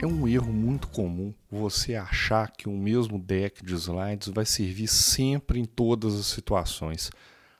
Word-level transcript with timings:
É 0.00 0.06
um 0.06 0.28
erro 0.28 0.52
muito 0.52 0.88
comum 0.88 1.32
você 1.50 1.94
achar 1.94 2.50
que 2.50 2.68
o 2.68 2.72
mesmo 2.72 3.18
deck 3.18 3.64
de 3.64 3.74
slides 3.74 4.28
vai 4.28 4.44
servir 4.44 4.88
sempre 4.88 5.58
em 5.58 5.64
todas 5.64 6.18
as 6.18 6.26
situações, 6.26 7.10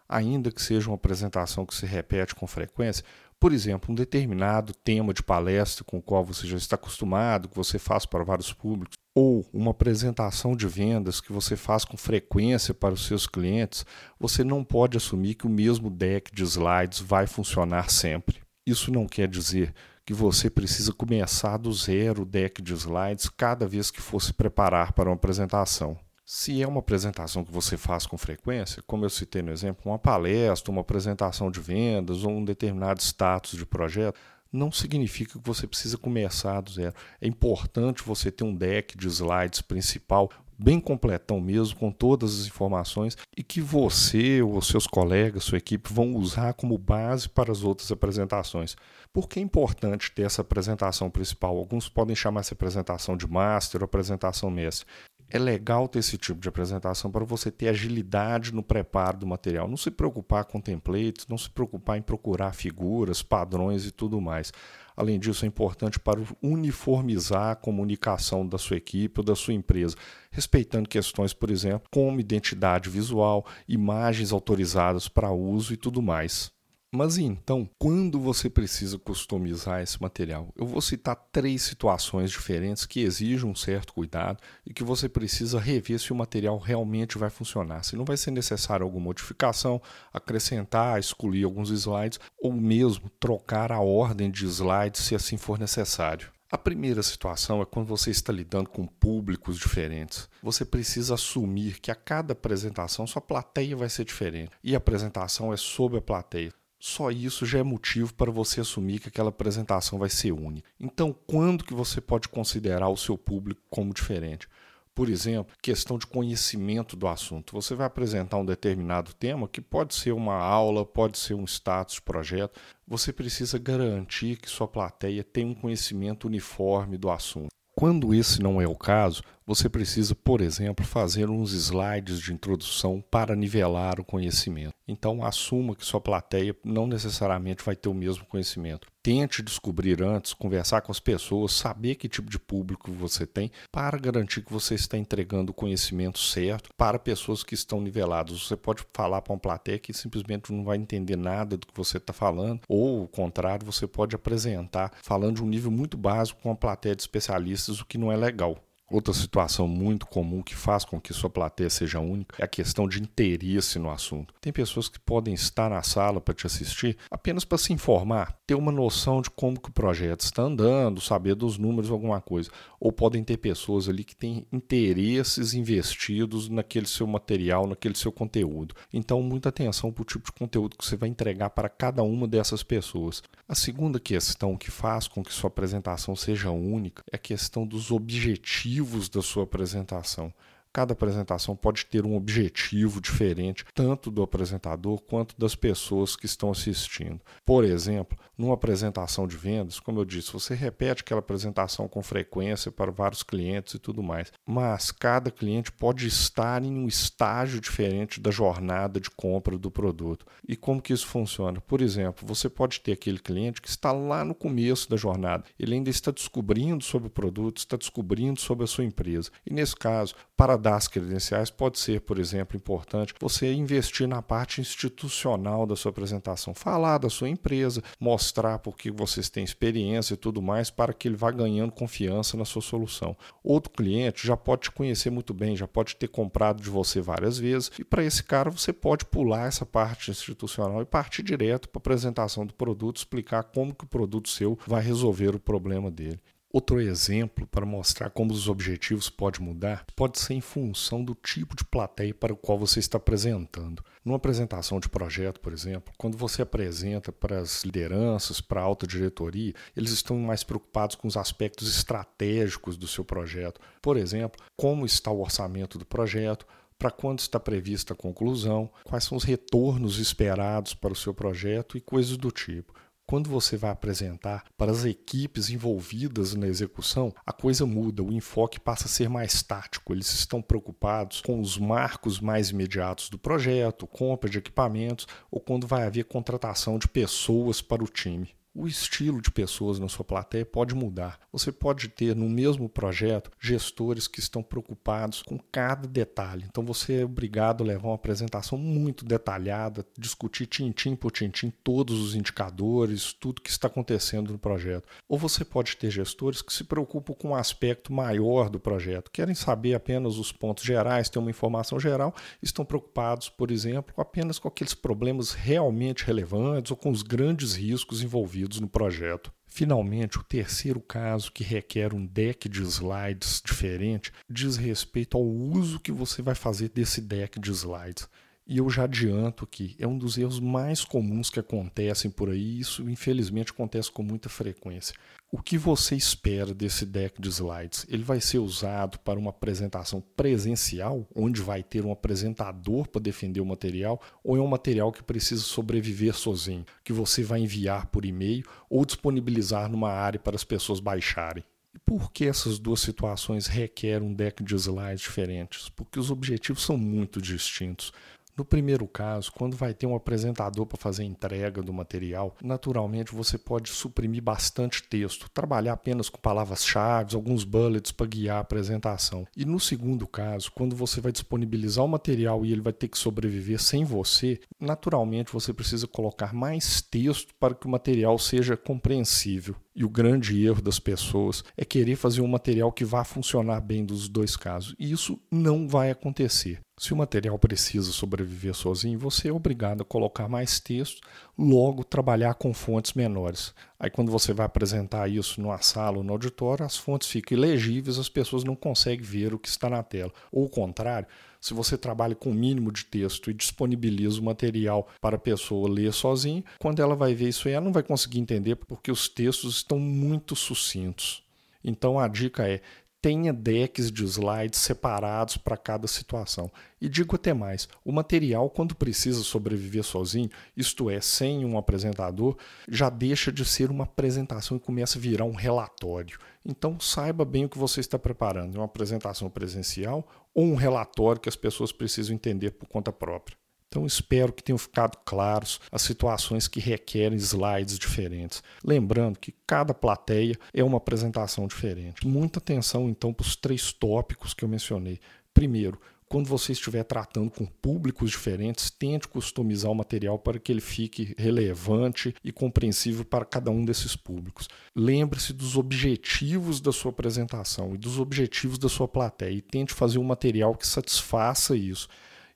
ainda 0.09 0.51
que 0.51 0.61
seja 0.61 0.91
uma 0.91 0.97
apresentação 0.97 1.65
que 1.65 1.75
se 1.75 1.87
repete 1.87 2.35
com 2.35 2.47
frequência. 2.47 3.05
Por 3.41 3.53
exemplo, 3.53 3.93
um 3.93 3.95
determinado 3.95 4.75
tema 4.75 5.15
de 5.15 5.23
palestra 5.23 5.85
com 5.85 5.99
o 5.99 6.03
qual 6.03 6.25
você 6.25 6.47
já 6.47 6.57
está 6.57 6.77
acostumado, 6.77 7.49
que 7.49 7.57
você 7.57 7.79
faz 7.79 8.05
para 8.05 8.25
vários 8.25 8.53
públicos, 8.53 8.97
ou 9.15 9.47
uma 9.53 9.71
apresentação 9.71 10.57
de 10.57 10.67
vendas 10.67 11.21
que 11.21 11.33
você 11.33 11.57
faz 11.57 11.85
com 11.85 11.97
frequência 11.97 12.75
para 12.75 12.95
os 12.95 13.07
seus 13.07 13.27
clientes, 13.27 13.87
você 14.19 14.43
não 14.43 14.65
pode 14.65 14.97
assumir 14.97 15.35
que 15.35 15.47
o 15.47 15.51
mesmo 15.51 15.89
deck 15.89 16.35
de 16.35 16.43
slides 16.43 16.99
vai 16.99 17.27
funcionar 17.27 17.91
sempre. 17.91 18.41
Isso 18.67 18.91
não 18.91 19.07
quer 19.07 19.29
dizer 19.29 19.73
que 20.05 20.13
você 20.13 20.51
precisa 20.51 20.93
começar 20.93 21.57
do 21.57 21.73
zero 21.73 22.23
o 22.23 22.27
deck 22.27 22.61
de 22.61 22.75
slides 22.75 23.29
cada 23.29 23.67
vez 23.67 23.91
que 23.91 24.03
for 24.03 24.21
se 24.21 24.33
preparar 24.33 24.93
para 24.93 25.09
uma 25.09 25.17
apresentação. 25.17 25.97
Se 26.27 26.63
é 26.63 26.67
uma 26.67 26.81
apresentação 26.81 27.45
que 27.45 27.53
você 27.53 27.77
faz 27.77 28.07
com 28.07 28.17
frequência, 28.17 28.83
como 28.87 29.05
eu 29.05 29.11
citei 29.11 29.43
no 29.43 29.53
exemplo, 29.53 29.91
uma 29.91 29.99
palestra, 29.99 30.71
uma 30.71 30.81
apresentação 30.81 31.51
de 31.51 31.61
vendas 31.61 32.25
ou 32.25 32.31
um 32.31 32.45
determinado 32.45 33.03
status 33.03 33.59
de 33.59 33.67
projeto, 33.67 34.19
não 34.51 34.71
significa 34.71 35.39
que 35.39 35.47
você 35.47 35.67
precisa 35.67 35.99
começar 35.99 36.61
do 36.61 36.71
zero. 36.71 36.95
É 37.21 37.27
importante 37.27 38.03
você 38.05 38.31
ter 38.31 38.45
um 38.45 38.55
deck 38.55 38.97
de 38.97 39.09
slides 39.09 39.61
principal 39.61 40.31
bem 40.59 40.81
completão 40.81 41.41
mesmo, 41.41 41.79
com 41.79 41.91
todas 41.91 42.41
as 42.41 42.47
informações 42.47 43.17
e 43.37 43.43
que 43.43 43.61
você 43.61 44.43
ou 44.43 44.61
seus 44.63 44.87
colegas, 44.87 45.45
sua 45.45 45.59
equipe 45.59 45.93
vão 45.93 46.15
usar 46.15 46.55
como 46.55 46.79
base 46.79 47.29
para 47.29 47.53
as 47.53 47.63
outras 47.63 47.91
apresentações. 47.91 48.77
Por 49.13 49.29
que 49.29 49.39
é 49.39 49.43
importante 49.43 50.13
ter 50.13 50.23
essa 50.23 50.43
apresentação 50.43 51.11
principal? 51.11 51.57
Alguns 51.57 51.89
podem 51.89 52.17
chamar 52.17 52.41
essa 52.41 52.55
apresentação 52.55 53.17
de 53.17 53.27
master 53.27 53.83
ou 53.83 53.85
apresentação 53.85 54.51
mestre 54.51 54.87
é 55.31 55.39
legal 55.39 55.89
ter 55.89 55.99
esse 55.99 56.17
tipo 56.17 56.41
de 56.41 56.49
apresentação 56.49 57.11
para 57.11 57.25
você 57.25 57.51
ter 57.51 57.69
agilidade 57.69 58.53
no 58.53 58.63
preparo 58.63 59.19
do 59.19 59.27
material. 59.27 59.67
Não 59.67 59.77
se 59.77 59.91
preocupar 59.91 60.45
com 60.45 60.61
templates, 60.61 61.27
não 61.27 61.39
se 61.39 61.51
preocupar 61.51 61.99
em 61.99 62.03
procurar 62.03 62.53
figuras, 62.53 63.23
padrões 63.23 63.87
e 63.87 63.91
tudo 63.91 64.21
mais. 64.21 64.53
Além 64.97 65.19
disso, 65.19 65.45
é 65.45 65.49
importante 65.49 65.99
para 65.99 66.21
uniformizar 66.41 67.51
a 67.51 67.57
comunicação 67.57 68.47
da 68.47 68.59
sua 68.59 68.77
equipe 68.77 69.21
ou 69.21 69.25
da 69.25 69.35
sua 69.35 69.53
empresa, 69.53 69.97
respeitando 70.31 70.89
questões, 70.89 71.33
por 71.33 71.51
exemplo, 71.51 71.89
como 71.91 72.21
identidade 72.21 72.89
visual, 72.89 73.45
imagens 73.69 74.31
autorizadas 74.31 75.09
para 75.09 75.33
uso 75.33 75.75
e 75.75 75.77
tudo 75.77 76.01
mais. 76.01 76.54
Mas 76.95 77.19
então, 77.19 77.69
quando 77.77 78.21
você 78.21 78.49
precisa 78.49 78.97
customizar 78.97 79.83
esse 79.83 80.01
material? 80.01 80.53
Eu 80.55 80.65
vou 80.65 80.81
citar 80.81 81.17
três 81.33 81.63
situações 81.63 82.31
diferentes 82.31 82.87
que 82.87 83.01
exigem 83.01 83.51
um 83.51 83.55
certo 83.55 83.93
cuidado 83.93 84.39
e 84.65 84.73
que 84.73 84.85
você 84.85 85.09
precisa 85.09 85.59
rever 85.59 85.99
se 85.99 86.13
o 86.13 86.17
material 86.17 86.57
realmente 86.57 87.19
vai 87.19 87.31
funcionar. 87.31 87.83
Se 87.83 87.97
não 87.97 88.05
vai 88.05 88.17
ser 88.17 88.31
necessário 88.31 88.85
alguma 88.85 89.07
modificação, 89.07 89.83
acrescentar, 90.13 91.01
excluir 91.01 91.43
alguns 91.43 91.71
slides 91.71 92.21
ou 92.39 92.53
mesmo 92.53 93.11
trocar 93.19 93.73
a 93.73 93.81
ordem 93.81 94.31
de 94.31 94.47
slides 94.47 95.01
se 95.01 95.17
assim 95.17 95.37
for 95.37 95.59
necessário. 95.59 96.31
A 96.49 96.57
primeira 96.57 97.03
situação 97.03 97.61
é 97.61 97.65
quando 97.65 97.89
você 97.89 98.13
está 98.13 98.33
lidando 98.33 98.71
com 98.71 98.87
públicos 98.87 99.59
diferentes. 99.59 100.29
Você 100.41 100.65
precisa 100.65 101.15
assumir 101.15 101.81
que 101.81 101.91
a 101.91 101.97
cada 101.97 102.35
apresentação 102.35 103.05
sua 103.05 103.21
plateia 103.21 103.75
vai 103.75 103.89
ser 103.89 104.05
diferente 104.05 104.53
e 104.63 104.77
a 104.77 104.79
apresentação 104.79 105.53
é 105.53 105.57
sobre 105.57 105.99
a 105.99 106.03
plateia. 106.03 106.53
Só 106.87 107.11
isso 107.11 107.47
já 107.47 107.61
é 107.61 107.63
motivo 107.63 108.13
para 108.13 108.31
você 108.31 108.61
assumir 108.61 108.99
que 108.99 109.09
aquela 109.09 109.31
apresentação 109.31 109.99
vai 109.99 110.11
ser 110.11 110.33
única. 110.33 110.69
Então, 110.79 111.17
quando 111.27 111.65
que 111.65 111.73
você 111.73 111.99
pode 111.99 112.29
considerar 112.29 112.91
o 112.91 112.97
seu 112.97 113.17
público 113.17 113.63
como 113.71 113.95
diferente? 113.95 114.47
Por 114.95 115.09
exemplo, 115.09 115.57
questão 115.63 115.97
de 115.97 116.07
conhecimento 116.07 116.95
do 116.95 117.09
assunto. 117.09 117.55
Você 117.55 117.75
vai 117.75 117.87
apresentar 117.87 118.37
um 118.37 118.45
determinado 118.45 119.15
tema, 119.15 119.49
que 119.49 119.63
pode 119.63 119.95
ser 119.95 120.13
uma 120.13 120.35
aula, 120.35 120.85
pode 120.85 121.17
ser 121.17 121.33
um 121.33 121.47
status 121.47 122.01
projeto. 122.01 122.61
Você 122.87 123.15
precisa 123.15 123.59
garantir 123.59 124.37
que 124.37 124.51
sua 124.51 124.69
plateia 124.69 125.25
tem 125.25 125.47
um 125.47 125.55
conhecimento 125.55 126.27
uniforme 126.27 126.99
do 126.99 127.11
assunto. 127.11 127.49
Quando 127.75 128.13
esse 128.13 128.43
não 128.43 128.61
é 128.61 128.69
o 128.69 128.77
caso, 128.77 129.23
você 129.47 129.69
precisa, 129.69 130.15
por 130.15 130.41
exemplo, 130.41 130.87
fazer 130.87 131.29
uns 131.29 131.53
slides 131.53 132.19
de 132.19 132.33
introdução 132.33 133.05
para 133.11 133.37
nivelar 133.37 134.01
o 134.01 134.05
conhecimento. 134.05 134.75
Então, 134.89 135.25
assuma 135.25 135.75
que 135.75 135.85
sua 135.85 136.01
plateia 136.01 136.57
não 136.65 136.87
necessariamente 136.87 137.65
vai 137.65 137.77
ter 137.77 137.89
o 137.89 137.95
mesmo 137.95 138.25
conhecimento. 138.25 138.87
Tente 139.03 139.43
descobrir 139.43 140.03
antes, 140.03 140.33
conversar 140.33 140.81
com 140.81 140.91
as 140.91 141.01
pessoas, 141.01 141.53
saber 141.53 141.97
que 141.97 142.09
tipo 142.09 142.31
de 142.31 142.39
público 142.39 142.91
você 142.91 143.27
tem, 143.27 143.51
para 143.71 143.99
garantir 143.99 144.43
que 144.43 144.53
você 144.53 144.75
está 144.75 144.97
entregando 144.97 145.53
o 145.53 145.55
conhecimento 145.55 146.19
certo 146.19 146.71
para 146.77 146.99
pessoas 146.99 147.43
que 147.43 147.55
estão 147.55 147.81
niveladas. 147.81 148.47
Você 148.47 148.57
pode 148.57 148.83
falar 148.95 149.21
para 149.21 149.35
uma 149.35 149.39
plateia 149.39 149.79
que 149.79 149.93
simplesmente 149.93 150.53
não 150.53 150.65
vai 150.65 150.79
entender 150.79 151.17
nada 151.17 151.59
do 151.59 151.67
que 151.67 151.77
você 151.77 151.99
está 151.99 152.15
falando, 152.15 152.63
ou 152.67 153.03
o 153.03 153.09
contrário, 153.09 153.67
você 153.67 153.87
pode 153.87 154.17
apresentar 154.17 154.93
falando 155.03 155.37
de 155.37 155.43
um 155.43 155.49
nível 155.49 155.71
muito 155.71 155.99
básico 155.99 156.41
com 156.41 156.49
uma 156.49 156.57
plateia 156.57 156.97
de 156.97 157.03
especialistas, 157.03 157.81
o 157.81 157.87
que 157.87 157.99
não 157.99 158.11
é 158.11 158.17
legal. 158.17 158.59
Outra 158.91 159.15
situação 159.15 159.67
muito 159.67 160.07
comum 160.07 160.43
que 160.43 160.55
faz 160.55 160.85
com 160.85 161.01
que 161.01 161.15
sua 161.15 161.31
plateia 161.31 161.71
seja 161.71 162.01
única 162.01 162.37
é 162.39 162.45
a 162.45 162.49
questão 162.49 162.87
de 162.87 163.01
interesse 163.01 163.79
no 163.79 163.91
assunto. 163.91 164.35
Tem 164.43 164.53
pessoas 164.53 164.89
que 164.89 165.01
podem 165.01 165.33
estar 165.33 165.71
na 165.71 165.83
sala 165.83 166.21
para 166.21 166.35
te 166.35 166.47
assistir 166.47 166.99
apenas 167.11 167.47
para 167.47 167.57
se 167.57 167.73
informar, 167.73 168.39
ter 168.47 168.55
uma 168.55 168.71
noção 168.71 169.23
de 169.23 169.31
como 169.31 169.59
que 169.59 169.71
o 169.71 169.73
projeto 169.73 170.21
está 170.21 170.43
andando, 170.43 171.01
saber 171.01 171.35
dos 171.35 171.57
números, 171.57 171.91
alguma 171.91 172.21
coisa. 172.21 172.51
Ou 172.79 172.93
podem 172.93 173.25
ter 173.25 173.39
pessoas 173.39 173.89
ali 173.89 174.05
que 174.05 174.15
têm 174.15 174.47
interesses 174.53 175.55
investidos 175.55 176.51
naquele 176.51 176.87
seu 176.87 177.07
material, 177.07 177.67
naquele 177.67 177.97
seu 177.97 178.13
conteúdo. 178.13 178.75
Então, 178.93 179.23
muita 179.23 179.49
atenção 179.49 179.91
para 179.91 180.03
o 180.03 180.05
tipo 180.05 180.27
de 180.27 180.33
conteúdo 180.33 180.77
que 180.77 180.85
você 180.85 180.97
vai 180.97 181.09
entregar 181.09 181.51
para 181.51 181.71
cada 181.71 182.03
uma 182.03 182.29
dessas 182.29 182.63
pessoas. 182.63 183.23
A 183.49 183.55
segunda 183.55 183.99
questão 183.99 184.59
que 184.59 184.71
faz 184.71 185.09
com 185.09 185.25
que 185.25 185.33
sua 185.33 185.49
apresentação 185.49 186.15
seja 186.15 186.51
única 186.51 187.03
é 187.11 187.17
a 187.17 187.19
questão 187.19 187.67
dos 187.67 187.91
objetivos 187.91 188.74
objetivos 188.81 189.09
da 189.09 189.23
sua 189.23 189.45
apresentação. 189.45 190.33
Cada 190.75 190.93
apresentação 190.93 191.55
pode 191.55 191.87
ter 191.87 192.05
um 192.05 192.17
objetivo 192.17 193.01
diferente, 193.01 193.65
tanto 193.73 194.11
do 194.11 194.25
apresentador 194.25 195.01
quanto 195.03 195.39
das 195.39 195.55
pessoas 195.55 196.17
que 196.17 196.27
estão 196.27 196.51
assistindo. 196.51 197.21
Por 197.47 197.63
exemplo, 197.63 198.19
numa 198.37 198.55
apresentação 198.55 199.29
de 199.29 199.37
vendas, 199.37 199.79
como 199.79 200.01
eu 200.01 200.05
disse, 200.05 200.33
você 200.33 200.53
repete 200.53 201.03
aquela 201.03 201.21
apresentação 201.21 201.87
com 201.87 202.03
frequência 202.03 202.73
para 202.73 202.91
vários 202.91 203.23
clientes 203.23 203.75
e 203.75 203.79
tudo 203.79 204.03
mais, 204.03 204.33
mas 204.45 204.91
cada 204.91 205.31
cliente 205.31 205.71
pode 205.71 206.09
estar 206.09 206.65
em 206.65 206.75
um 206.75 206.89
estágio 206.89 207.61
diferente 207.61 208.21
da 208.21 208.33
jornada 208.33 208.99
de 208.99 209.11
compra 209.11 209.57
do 209.57 209.71
produto. 209.71 210.27
E 210.49 210.57
como 210.57 210.83
que 210.83 210.93
isso 210.93 211.07
funciona? 211.07 211.61
Por 211.61 211.81
exemplo, 211.81 212.27
você 212.27 212.49
pode 212.49 212.81
ter 212.81 212.91
aquele 212.91 213.21
cliente 213.21 213.63
que 213.63 213.69
está 213.69 213.93
lá 213.93 214.25
no 214.25 214.35
começo 214.35 214.91
da 214.91 214.97
jornada, 214.97 215.45
ele 215.57 215.77
ainda 215.77 215.91
está 215.91 216.11
descobrindo 216.11 216.83
sobre 216.83 217.07
o 217.07 217.13
produto, 217.13 217.59
está 217.59 217.77
descobrindo 217.77 218.41
sobre 218.41 218.65
a 218.65 218.67
sua 218.67 218.83
empresa. 218.83 219.31
E 219.47 219.55
nesse 219.55 219.77
caso, 219.77 220.17
para 220.37 220.57
dar 220.57 220.77
as 220.77 220.89
credenciais, 220.89 221.51
pode 221.51 221.79
ser, 221.79 222.01
por 222.01 222.19
exemplo, 222.19 222.57
importante 222.57 223.15
você 223.21 223.53
investir 223.53 224.09
na 224.09 224.21
parte 224.21 224.61
institucional 224.61 225.67
da 225.67 225.77
sua 225.77 225.91
apresentação, 225.91 226.55
falar 226.55 226.99
da 226.99 227.09
sua 227.09 227.29
empresa, 227.29 227.83
mostrar 228.01 228.59
porque 228.59 228.91
vocês 228.91 229.29
têm 229.31 229.45
experiência 229.45 230.15
e 230.15 230.17
tudo 230.17 230.43
mais, 230.43 230.71
para 230.71 230.93
que 230.93 231.07
ele 231.07 231.17
vá 231.17 231.31
ganhando 231.31 231.73
confiança 231.73 232.37
na 232.37 232.45
sua 232.45 232.63
solução. 232.63 233.17
Outro 233.43 233.73
cliente 233.73 234.27
já 234.27 234.37
pode 234.37 234.63
te 234.63 234.71
conhecer 234.73 235.11
muito 235.11 235.33
bem, 235.33 235.57
já 235.57 235.69
pode 235.69 235.95
ter 235.97 236.09
comprado 236.09 236.63
de 236.63 236.69
você 236.69 237.01
várias 237.01 237.39
vezes, 237.39 237.71
e 237.79 237.85
para 237.85 238.05
esse 238.05 238.23
cara 238.23 238.51
você 238.51 238.73
pode 238.73 239.05
pular 239.05 239.47
essa 239.47 239.65
parte 239.65 240.11
institucional 240.11 240.83
e 240.83 240.87
partir 240.87 241.23
direto 241.23 241.69
para 241.69 241.79
a 241.79 241.83
apresentação 241.83 242.45
do 242.45 242.55
produto, 242.55 242.97
explicar 242.97 243.45
como 243.45 243.75
que 243.75 243.85
o 243.85 243.89
produto 243.89 244.29
seu 244.29 244.59
vai 244.67 244.83
resolver 244.83 245.35
o 245.35 245.41
problema 245.41 245.91
dele. 245.91 246.21
Outro 246.55 246.81
exemplo 246.81 247.49
para 247.49 247.67
mostrar 247.67 248.11
como 248.11 248.33
os 248.33 248.49
objetivos 248.49 249.11
podem 249.11 249.41
mudar 249.41 249.85
pode 249.97 250.21
ser 250.21 250.35
em 250.35 250.41
função 250.41 251.03
do 251.05 251.13
tipo 251.13 251.57
de 251.57 251.65
plateia 251.65 252.15
para 252.15 252.33
o 252.33 252.37
qual 252.37 252.57
você 252.57 252.79
está 252.79 252.97
apresentando. 252.97 253.85
Numa 254.05 254.19
apresentação 254.19 254.79
de 254.79 254.89
projeto, 254.89 255.41
por 255.41 255.53
exemplo, 255.53 255.93
quando 255.99 256.17
você 256.17 256.43
apresenta 256.43 257.11
para 257.11 257.41
as 257.41 257.65
lideranças, 257.65 258.41
para 258.41 258.61
a 258.61 258.63
alta 258.63 258.87
diretoria, 258.87 259.53
eles 259.77 259.91
estão 259.91 260.17
mais 260.17 260.45
preocupados 260.45 260.95
com 260.95 261.09
os 261.09 261.17
aspectos 261.17 261.77
estratégicos 261.77 262.77
do 262.77 262.87
seu 262.87 263.05
projeto. 263.05 263.61
Por 263.83 263.97
exemplo, 263.97 264.41
como 264.57 264.87
está 264.87 265.11
o 265.11 265.23
orçamento 265.23 265.77
do 265.77 265.85
projeto, 265.85 266.47
para 266.79 266.93
quando 266.93 267.19
está 267.19 267.41
prevista 267.41 267.95
a 267.95 267.97
conclusão, 267.97 268.71
quais 268.85 269.03
são 269.03 269.19
os 269.19 269.25
retornos 269.25 269.99
esperados 269.99 270.73
para 270.73 270.93
o 270.93 270.97
seu 270.97 271.13
projeto 271.13 271.77
e 271.77 271.81
coisas 271.81 272.17
do 272.17 272.31
tipo. 272.31 272.73
Quando 273.07 273.29
você 273.29 273.57
vai 273.57 273.71
apresentar 273.71 274.45
para 274.57 274.73
as 274.73 274.85
equipes 274.85 275.51
envolvidas 275.51 276.35
na 276.35 276.47
execução, 276.47 277.13
a 277.27 277.33
coisa 277.33 277.67
muda, 277.67 278.03
o 278.03 278.13
enfoque 278.13 278.59
passa 278.59 278.87
a 278.87 278.89
ser 278.89 279.11
mais 279.11 279.43
tático. 279.43 279.93
Eles 279.93 280.13
estão 280.15 280.41
preocupados 280.41 281.21
com 281.21 281.39
os 281.39 281.59
marcos 281.59 282.19
mais 282.19 282.51
imediatos 282.51 283.11
do 283.11 283.19
projeto, 283.19 283.87
compra 283.87 284.31
de 284.31 284.39
equipamentos 284.39 285.07
ou 285.31 285.39
quando 285.39 285.67
vai 285.67 285.87
haver 285.87 286.05
contratação 286.05 286.79
de 286.79 286.89
pessoas 286.89 287.61
para 287.61 287.85
o 287.85 287.89
time 287.89 288.35
o 288.55 288.69
estilo 288.69 289.21
de 289.21 289.31
pessoas 289.31 289.81
na 289.81 289.89
sua 289.89 290.05
plateia 290.05 290.47
pode 290.47 290.75
mudar. 290.75 291.19
Você 291.33 291.51
pode 291.51 291.89
ter 291.89 292.15
no 292.15 292.29
mesmo 292.29 292.69
projeto 292.69 293.31
gestores 293.41 294.07
que 294.07 294.21
estão 294.21 294.43
preocupados 294.43 295.23
com 295.23 295.39
cada 295.51 295.89
detalhe. 295.89 296.47
Então 296.49 296.65
você 296.65 297.01
é 297.01 297.05
obrigado 297.05 297.65
a 297.65 297.67
levar 297.67 297.89
uma 297.89 297.97
apresentação 297.97 298.57
muito 298.57 299.05
detalhada, 299.05 299.85
discutir 299.99 300.47
tintim 300.47 300.95
por 300.95 301.11
tintim 301.11 301.53
todos 301.65 301.99
os 302.01 302.15
indicadores, 302.15 303.13
tudo 303.13 303.43
que 303.43 303.51
está 303.51 303.67
acontecendo 303.67 304.33
no 304.33 304.39
projeto. 304.39 304.89
Ou 305.09 305.19
você 305.19 305.45
pode 305.45 305.77
ter 305.77 305.91
gestores 305.91 306.41
que 306.41 306.53
se 306.53 306.63
preocupam 306.63 307.15
com 307.15 307.31
um 307.31 307.35
aspecto 307.35 307.93
maior 307.93 308.49
do 308.49 308.61
projeto, 308.61 309.11
querem 309.11 309.35
saber 309.35 309.75
apenas 309.75 310.17
os 310.17 310.31
pontos 310.31 310.63
gerais, 310.63 311.09
ter 311.09 311.19
uma 311.19 311.31
informação 311.31 311.81
geral, 311.81 312.15
estão 312.41 312.65
preocupados, 312.65 313.29
por 313.29 313.51
exemplo, 313.51 313.95
apenas 313.99 314.39
com 314.39 314.47
aqueles 314.47 314.75
problemas 314.75 315.33
realmente 315.33 316.05
relevantes 316.05 316.71
ou 316.71 316.77
com 316.77 316.91
os 316.91 317.03
grandes 317.03 317.55
riscos 317.55 318.03
envolvidos 318.03 318.44
envolvidos 318.45 318.61
no 318.61 318.69
projeto. 318.69 319.33
Finalmente, 319.47 320.19
o 320.19 320.23
terceiro 320.23 320.81
caso, 320.81 321.33
que 321.33 321.45
requer 321.45 321.95
um 321.95 322.05
deck 322.05 322.49
de 322.49 322.63
slides 322.63 323.41
diferente, 323.45 324.13
diz 324.29 324.57
respeito 324.57 325.17
ao 325.17 325.25
uso 325.25 325.81
que 325.81 325.93
você 325.93 326.23
vai 326.23 326.35
fazer 326.35 326.69
desse 326.71 327.01
deck 327.01 327.39
de 327.39 327.51
slides. 327.51 328.09
E 328.47 328.59
eu 328.59 328.69
já 328.69 328.85
adianto 328.85 329.47
que 329.47 329.75
é 329.79 329.87
um 329.87 329.97
dos 329.97 330.19
erros 330.19 330.39
mais 330.39 330.85
comuns 330.85 331.31
que 331.31 331.41
acontecem 331.41 332.11
por 332.11 332.29
aí, 332.29 332.61
isso 332.61 332.89
infelizmente 332.91 333.53
acontece 333.53 333.91
com 333.91 334.03
muita 334.03 334.29
frequência. 334.29 334.95
O 335.33 335.43
que 335.43 335.57
você 335.57 335.97
espera 335.97 336.53
desse 336.53 336.85
deck 336.85 337.21
de 337.21 337.29
slides? 337.29 337.87
Ele 337.89 338.05
vai 338.05 338.21
ser 338.21 338.39
usado 338.39 338.99
para 338.99 339.19
uma 339.19 339.31
apresentação 339.31 340.01
presencial, 340.15 341.09
onde 341.15 341.41
vai 341.41 341.63
ter 341.63 341.85
um 341.87 341.91
apresentador 341.91 342.87
para 342.87 343.01
defender 343.01 343.41
o 343.41 343.47
material, 343.47 344.01
ou 344.23 344.37
é 344.37 344.41
um 344.41 344.47
material 344.47 344.93
que 344.93 345.03
precisa 345.03 345.43
sobreviver 345.43 346.15
sozinho, 346.15 346.67
que 346.85 346.93
você 346.93 347.23
vai 347.23 347.41
enviar 347.41 347.87
por 347.87 348.05
e-mail 348.05 348.45
ou 348.69 348.85
disponibilizar 348.85 349.71
numa 349.71 349.91
área 349.91 350.21
para 350.21 350.37
as 350.37 350.45
pessoas 350.45 350.81
baixarem? 350.81 351.43
E 351.75 351.79
por 351.81 352.13
que 352.13 352.27
essas 352.27 352.59
duas 352.59 352.81
situações 352.81 353.47
requerem 353.47 354.07
um 354.07 354.15
deck 354.15 354.45
de 354.45 354.55
slides 354.55 355.01
diferentes? 355.01 355.69
Porque 355.69 355.99
os 355.99 356.11
objetivos 356.11 356.63
são 356.63 356.77
muito 356.77 357.21
distintos. 357.21 357.93
No 358.37 358.45
primeiro 358.45 358.89
caso, 358.89 359.31
quando 359.31 359.57
vai 359.57 359.73
ter 359.73 359.87
um 359.87 359.95
apresentador 359.95 360.67
para 360.67 360.77
fazer 360.77 361.03
a 361.03 361.07
entrega 361.07 361.63
do 361.63 361.73
material, 361.73 362.35
naturalmente 362.43 363.15
você 363.15 363.39
pode 363.39 363.71
suprimir 363.71 364.21
bastante 364.21 364.83
texto, 364.83 365.31
trabalhar 365.31 365.75
apenas 365.75 366.09
com 366.09 366.19
palavras-chave, 366.19 367.15
alguns 367.15 367.45
bullets 367.45 367.93
para 367.93 368.07
guiar 368.07 368.39
a 368.39 368.41
apresentação. 368.41 369.25
E 369.37 369.45
no 369.45 369.61
segundo 369.61 370.05
caso, 370.07 370.51
quando 370.51 370.75
você 370.75 371.01
vai 371.01 371.13
disponibilizar 371.13 371.85
o 371.85 371.89
material 371.89 372.45
e 372.45 372.51
ele 372.51 372.61
vai 372.61 372.73
ter 372.73 372.89
que 372.89 372.99
sobreviver 372.99 373.61
sem 373.61 373.85
você, 373.85 374.41
naturalmente 374.59 375.33
você 375.33 375.53
precisa 375.53 375.87
colocar 375.87 376.35
mais 376.35 376.83
texto 376.83 377.33
para 377.39 377.55
que 377.55 377.67
o 377.67 377.71
material 377.71 378.19
seja 378.19 378.57
compreensível. 378.57 379.55
E 379.77 379.85
o 379.85 379.89
grande 379.89 380.45
erro 380.45 380.63
das 380.63 380.79
pessoas 380.79 381.43
é 381.57 381.65
querer 381.65 381.97
fazer 381.97 382.21
um 382.21 382.29
material 382.29 382.71
que 382.71 382.85
vá 382.85 383.03
funcionar 383.03 383.61
bem 383.61 383.85
dos 383.85 384.09
dois 384.09 384.37
casos. 384.37 384.75
E 384.79 384.91
isso 384.91 385.21
não 385.31 385.69
vai 385.69 385.91
acontecer. 385.91 386.61
Se 386.77 386.93
o 386.93 386.97
material 386.97 387.39
precisa 387.39 387.93
sobreviver 387.93 388.53
sozinho, 388.53 388.99
você 388.99 389.29
é 389.29 389.33
obrigado 389.33 389.83
a 389.83 389.85
colocar 389.85 390.29
mais 390.29 390.59
texto, 390.59 391.01
logo 391.39 391.85
trabalhar 391.85 392.35
com 392.35 392.53
fontes 392.53 392.95
menores. 392.95 393.55
Aí, 393.79 393.89
quando 393.89 394.11
você 394.11 394.33
vai 394.33 394.45
apresentar 394.45 395.09
isso 395.09 395.41
numa 395.41 395.63
sala 395.63 395.99
ou 395.99 396.03
no 396.03 396.13
auditório, 396.13 396.67
as 396.67 396.77
fontes 396.77 397.09
ficam 397.09 397.39
ilegíveis, 397.39 397.97
as 397.97 398.09
pessoas 398.09 398.43
não 398.43 398.57
conseguem 398.57 399.05
ver 399.07 399.33
o 399.33 399.39
que 399.39 399.49
está 399.49 399.71
na 399.71 399.85
tela. 399.85 400.13
Ou 400.33 400.47
o 400.47 400.51
contrário, 400.51 401.07
se 401.41 401.55
você 401.55 401.79
trabalha 401.79 402.17
com 402.17 402.31
o 402.31 402.35
mínimo 402.35 402.73
de 402.73 402.85
texto 402.87 403.31
e 403.31 403.35
disponibiliza 403.35 404.21
o 404.21 404.25
material 404.25 404.89
para 405.01 405.15
a 405.15 405.19
pessoa 405.19 405.71
ler 405.71 405.93
sozinha, 405.93 406.43
quando 406.59 406.83
ela 406.83 406.97
vai 406.97 407.15
ver 407.15 407.29
isso 407.29 407.47
aí, 407.47 407.55
ela 407.55 407.65
não 407.65 407.73
vai 407.73 407.85
conseguir 407.85 408.19
entender 408.19 408.57
porque 408.57 408.91
os 408.91 409.09
textos 409.09 409.59
estão 409.59 409.79
muito 409.79 410.35
sucintos. 410.35 411.23
Então 411.63 411.99
a 411.99 412.09
dica 412.09 412.49
é 412.49 412.61
tenha 413.05 413.35
decks 413.35 413.93
de 413.93 414.03
slides 414.03 414.59
separados 414.59 415.37
para 415.37 415.59
cada 415.59 415.87
situação. 415.87 416.51
E 416.81 416.89
digo 416.89 417.17
até 417.17 417.35
mais: 417.35 417.69
o 417.85 417.93
material, 417.93 418.49
quando 418.49 418.75
precisa 418.75 419.23
sobreviver 419.23 419.85
sozinho, 419.85 420.31
isto 420.57 420.89
é, 420.89 421.03
sem 421.03 421.45
um 421.45 421.59
apresentador, 421.59 422.35
já 422.67 422.89
deixa 422.89 423.31
de 423.31 423.45
ser 423.45 423.71
uma 423.71 423.85
apresentação 423.85 424.57
e 424.57 424.61
começa 424.61 424.99
a 424.99 425.03
virar 425.03 425.27
um 425.27 425.35
relatório. 425.35 426.19
Então, 426.47 426.81
saiba 426.81 427.27
bem 427.27 427.45
o 427.45 427.49
que 427.49 427.59
você 427.59 427.81
está 427.81 427.99
preparando: 427.99 428.55
uma 428.55 428.65
apresentação 428.65 429.29
presencial 429.29 430.09
ou 430.35 430.47
um 430.47 430.55
relatório 430.55 431.21
que 431.21 431.29
as 431.29 431.37
pessoas 431.37 431.73
precisam 431.73 432.15
entender 432.15 432.53
por 432.53 432.67
conta 432.67 432.91
própria. 432.91 433.37
Então, 433.75 433.85
espero 433.85 434.33
que 434.33 434.41
tenham 434.41 434.57
ficado 434.57 434.97
claros 435.05 435.59
as 435.73 435.83
situações 435.83 436.47
que 436.47 436.61
requerem 436.61 437.19
slides 437.19 437.77
diferentes. 437.77 438.41
Lembrando 438.65 439.19
que 439.19 439.35
cada 439.45 439.75
plateia 439.75 440.39
é 440.53 440.63
uma 440.63 440.77
apresentação 440.77 441.49
diferente. 441.49 442.07
Muita 442.07 442.39
atenção, 442.39 442.89
então, 442.89 443.13
para 443.13 443.27
os 443.27 443.35
três 443.35 443.73
tópicos 443.73 444.33
que 444.33 444.45
eu 444.45 444.49
mencionei. 444.49 445.01
Primeiro, 445.35 445.81
quando 446.07 446.29
você 446.29 446.53
estiver 446.53 446.85
tratando 446.85 447.33
com 447.33 447.45
públicos 447.45 448.13
diferentes, 448.13 448.71
tente 448.71 449.09
customizar 449.09 449.73
o 449.73 449.75
material 449.75 450.21
para 450.21 450.39
que 450.39 450.53
ele 450.53 450.61
fique 450.61 451.13
relevante 451.19 452.15
e 452.23 452.31
compreensível 452.31 453.05
para 453.05 453.25
cada 453.25 453.51
um 453.51 453.65
desses 453.65 453.97
públicos. 453.97 454.49
Lembre-se 454.77 455.33
dos 455.33 455.57
objetivos 455.57 456.61
da 456.61 456.71
sua 456.71 456.93
apresentação 456.93 457.75
e 457.75 457.79
dos 457.79 457.99
objetivos 457.99 458.57
da 458.57 458.69
sua 458.69 458.87
plateia 458.87 459.33
e 459.33 459.43
tente 459.43 459.75
fazer 459.75 459.99
um 459.99 460.05
material 460.05 460.55
que 460.55 460.65
satisfaça 460.65 461.57
isso. 461.57 461.89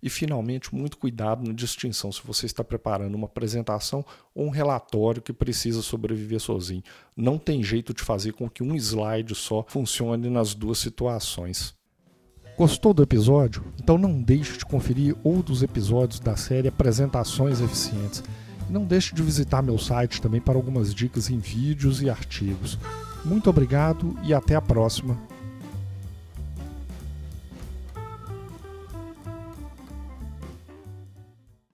E, 0.03 0.09
finalmente, 0.09 0.75
muito 0.75 0.97
cuidado 0.97 1.47
na 1.47 1.53
distinção 1.53 2.13
se 2.13 2.21
você 2.25 2.47
está 2.47 2.63
preparando 2.63 3.15
uma 3.15 3.27
apresentação 3.27 4.05
ou 4.35 4.47
um 4.47 4.51
relatório 4.51 5.21
que 5.21 5.33
precisa 5.33 5.83
sobreviver 5.83 6.41
sozinho. 6.41 6.83
Não 7.17 7.37
tem 7.37 7.63
jeito 7.63 7.93
de 7.93 8.03
fazer 8.03 8.33
com 8.33 8.49
que 8.49 8.63
um 8.63 8.77
slide 8.77 9.35
só 9.35 9.65
funcione 9.69 10.31
nas 10.31 10.55
duas 10.55 10.79
situações. 10.79 11.75
Gostou 12.57 12.93
do 12.93 13.03
episódio? 13.03 13.65
Então 13.81 13.97
não 13.97 14.21
deixe 14.21 14.59
de 14.59 14.67
conferir 14.67 15.17
outros 15.23 15.63
episódios 15.63 16.19
da 16.19 16.37
série 16.37 16.69
Apresentações 16.69 17.61
Eficientes. 17.61 18.23
E 18.69 18.73
não 18.73 18.85
deixe 18.85 19.15
de 19.15 19.23
visitar 19.23 19.63
meu 19.63 19.79
site 19.79 20.21
também 20.21 20.41
para 20.41 20.59
algumas 20.59 20.95
dicas 20.95 21.31
em 21.31 21.39
vídeos 21.39 22.03
e 22.03 22.11
artigos. 22.11 22.79
Muito 23.25 23.49
obrigado 23.49 24.17
e 24.25 24.35
até 24.35 24.55
a 24.55 24.61
próxima. 24.61 25.17